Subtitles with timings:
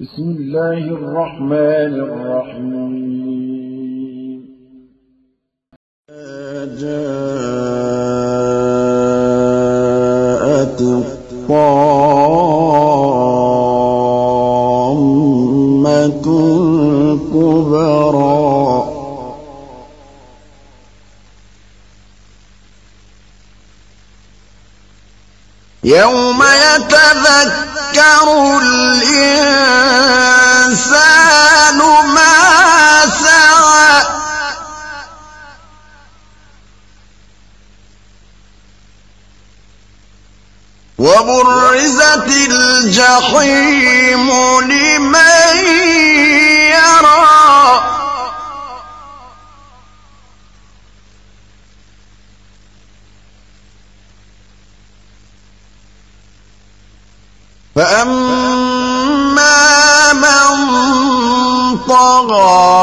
[0.00, 3.20] بسم الله الرحمن الرحيم.
[6.80, 7.60] جاءت
[10.80, 11.44] الطامة
[17.10, 18.20] الكبرى
[25.84, 26.19] يوم
[41.00, 45.56] وبرزت الجحيم لمن
[46.76, 47.80] يرى.
[57.76, 59.32] فأما
[60.12, 62.79] من طغى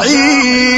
[0.00, 0.71] الجحيم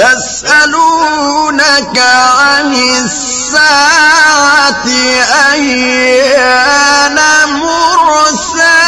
[0.00, 4.86] يسألونك عن الساعة
[5.52, 7.18] أيان
[7.60, 8.80] مرساها؟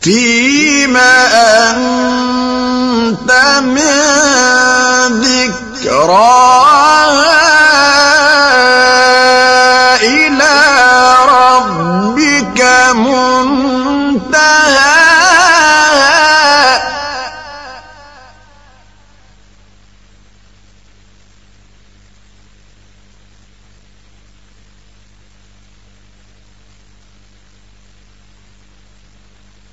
[0.00, 1.26] فيما
[1.70, 3.32] أنت
[3.62, 4.00] من
[5.20, 7.25] ذكراها؟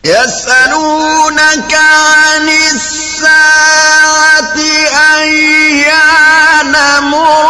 [0.06, 4.54] يسألونك عن الساعة
[5.16, 7.43] أيان مرساها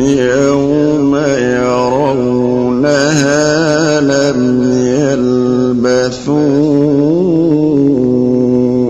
[0.00, 1.16] يوم
[1.56, 2.80] يرونها
[4.00, 4.40] لم
[5.82, 6.22] يلبثوا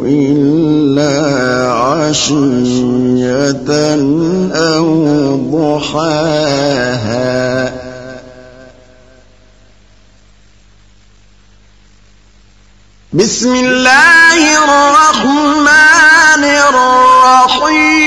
[0.06, 1.14] إلا
[1.72, 3.70] عشية
[4.52, 4.86] أو
[5.52, 7.22] ضحاها.
[13.12, 18.01] بسم الله الرحمن الرحيم.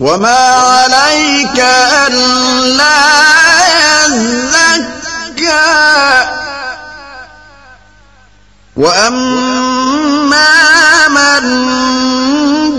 [0.00, 1.60] وما عليك
[2.08, 3.00] ألا
[4.06, 5.60] يزكى
[8.76, 10.48] وأما
[11.08, 11.42] من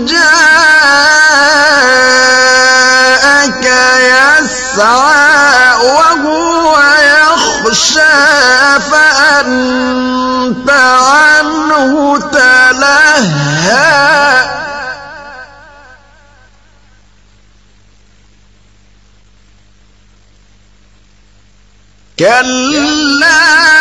[0.06, 0.32] جاءك
[3.98, 14.02] يسعى وهو يخشى فأنت عنه تلهى
[22.22, 23.71] كلا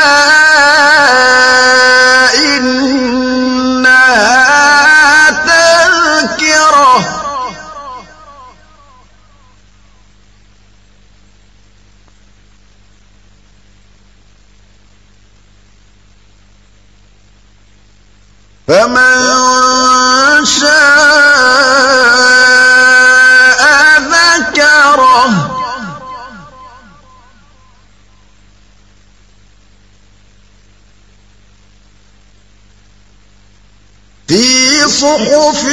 [34.32, 35.64] في صحف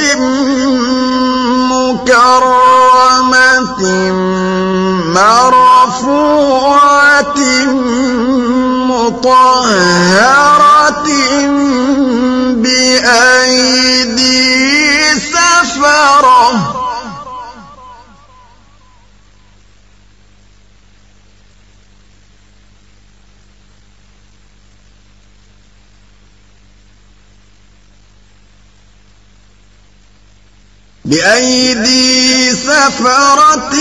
[1.71, 3.83] مكرمة
[5.15, 6.09] مرفوعة
[8.91, 11.07] مطهرة
[12.55, 14.49] بأيدي
[15.15, 16.78] سفرة
[31.09, 33.73] بأيدي سفرة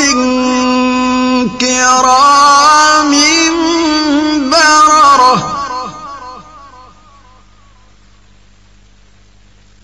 [1.59, 3.11] كرام
[4.51, 5.35] بررة.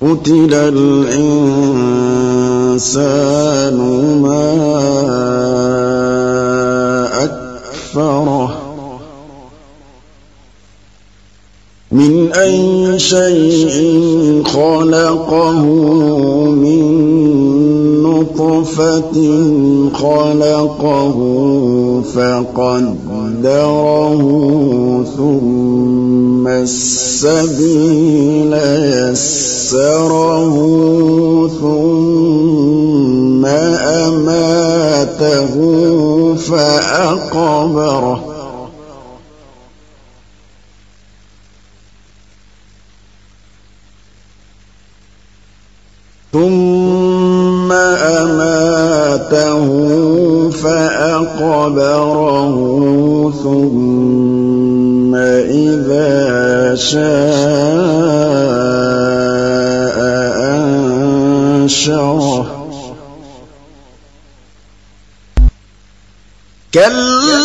[0.01, 1.37] قتل الإنسان
[4.23, 4.45] ما
[7.23, 8.63] أكفره.
[11.91, 15.61] من أي شيء خلقه
[16.49, 16.83] من
[18.33, 19.13] نطفة
[19.93, 21.17] خلقه
[22.13, 24.21] فقدره
[25.17, 28.53] ثم السبيل
[29.13, 30.55] يسره
[31.61, 33.45] ثم
[34.05, 35.53] أماته
[36.35, 38.19] فأقبره
[46.33, 47.42] ثم
[48.21, 49.69] أماته
[50.49, 52.55] فأقبره
[53.43, 57.03] ثم إذا شاء
[61.63, 62.45] أنشره.
[66.73, 67.42] كلا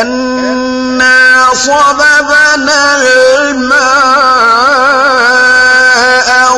[0.00, 2.96] أنا صببنا
[3.40, 4.36] الماء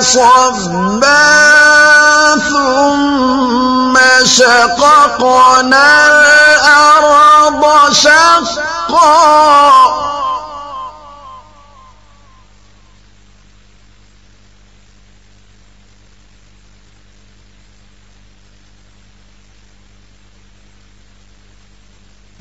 [0.01, 1.39] صبا
[2.49, 8.69] ثم شققنا الأرض شقا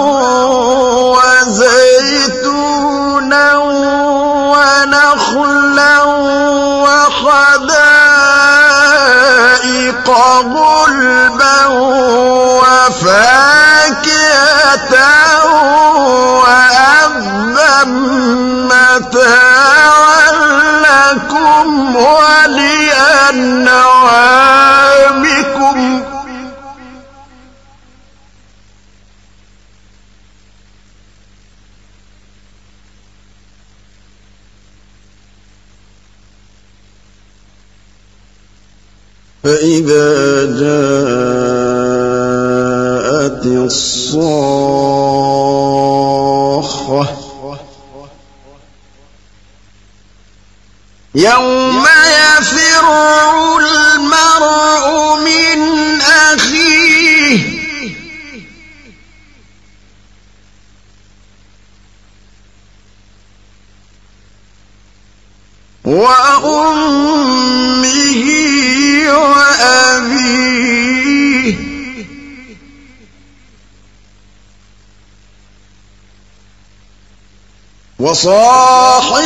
[1.97, 2.67] وزيتونا
[4.51, 5.95] ونخلا
[6.83, 7.87] وحدائق
[10.55, 11.57] غلبا
[12.87, 14.93] وفاكهة
[16.39, 17.83] وأبا
[18.71, 20.31] متاعا
[20.87, 21.67] لكم
[24.77, 26.03] ولأنعامكم.
[39.43, 41.26] فإذا جاءت
[45.67, 47.07] الصاخة
[51.15, 53.16] يوم يفر
[78.07, 79.19] وصاحبته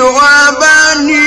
[0.00, 1.26] وبنيه.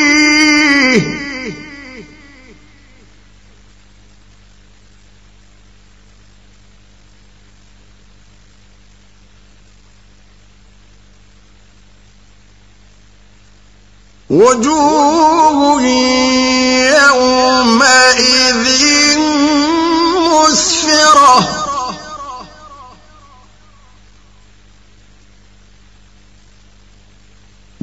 [14.30, 15.13] وجوه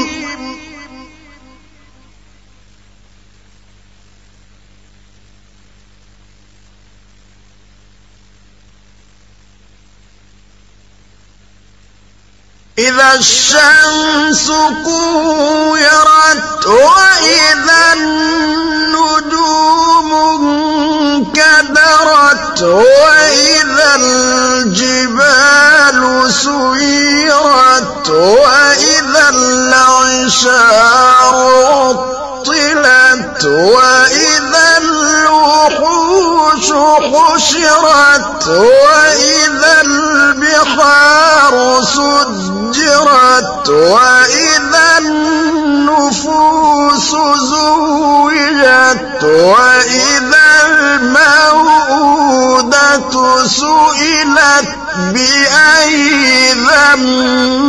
[12.77, 14.47] إذا الشمس
[14.85, 19.29] كورت وإذا النجوم
[21.33, 23.54] انكدرت وإذا
[23.95, 25.99] الجبال
[26.33, 31.35] سيرت وإذا العشار
[32.45, 36.67] عطلت وإذا الوحوش
[37.13, 39.81] حشرت وإذا
[40.55, 46.29] البحار سجرت وإذا النفوس
[47.37, 50.49] زوجت وإذا
[51.85, 53.13] الموءودة
[53.47, 57.64] سئلت بأي ذنب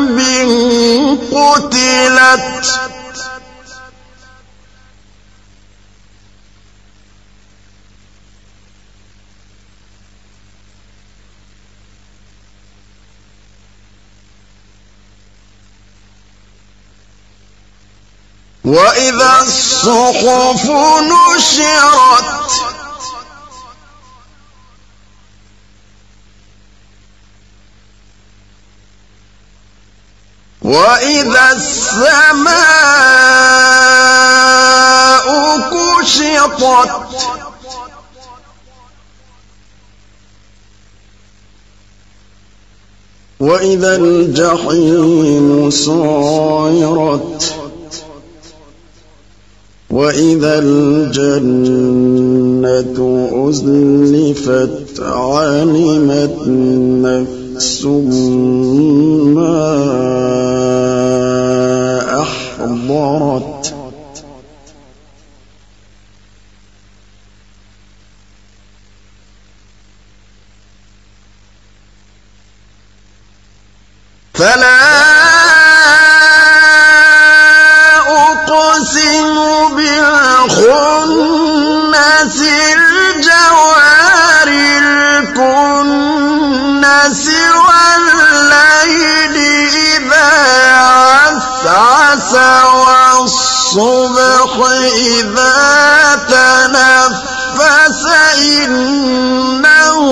[18.66, 20.70] وإذا الصحف
[21.00, 22.50] نشرت
[30.62, 32.56] وإذا السماء
[35.70, 37.06] كشطت
[43.40, 47.65] وإذا الجحيم صايرت
[49.96, 51.88] وإذا الجنة
[53.48, 56.36] أزلفت علمت
[57.06, 57.84] نفس
[59.34, 59.56] ما
[62.20, 63.74] أحضرت.
[74.34, 74.75] فلا
[93.16, 94.52] والصبح
[94.96, 95.56] إذا
[96.28, 98.04] تنفس
[98.38, 100.06] إنه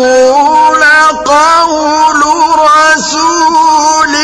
[0.76, 2.21] لقول
[2.61, 4.14] رسول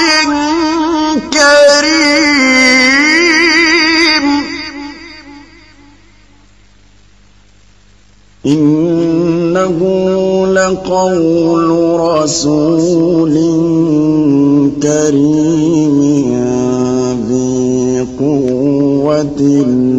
[8.47, 9.81] إنه
[10.47, 11.71] لقول
[12.01, 13.35] رسول
[14.83, 16.50] كريم.
[18.21, 19.41] قوة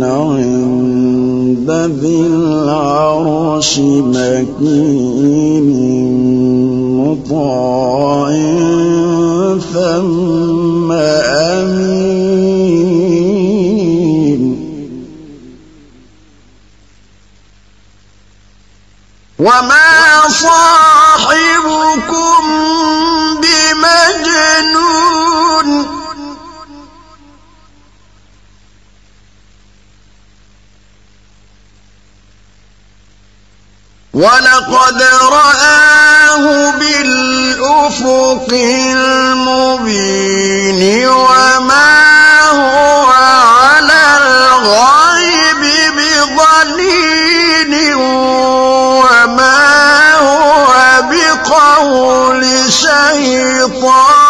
[0.01, 1.69] عند
[2.01, 5.69] ذي العرش مكين
[6.97, 8.29] مطاع
[9.73, 12.11] ثم أمين
[19.39, 21.71] وما صاحبكم
[34.13, 38.47] ولقد رآه بالأفق
[38.93, 45.63] المبين وما هو على الغيب
[45.95, 47.73] بضنين
[51.01, 52.43] بقول
[52.73, 54.20] شيطان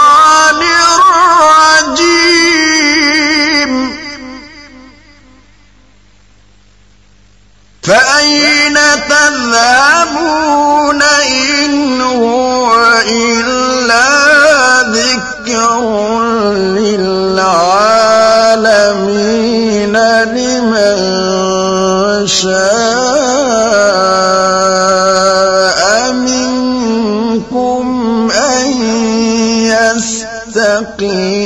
[31.02, 31.42] مستقيم.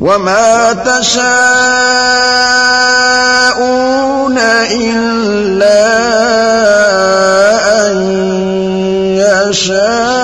[0.00, 1.18] وما تشاءون
[4.72, 5.86] إلا
[7.86, 7.96] أن
[9.18, 10.15] يشاء.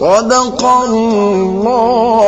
[0.00, 2.19] صدق الله.